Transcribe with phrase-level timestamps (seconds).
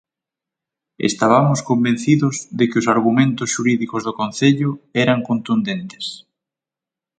[1.09, 4.71] Estabamos convencidos de que os argumentos xurídicos do Concello
[5.03, 6.05] eran contundentes.